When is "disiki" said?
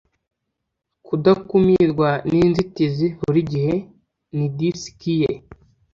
4.57-5.13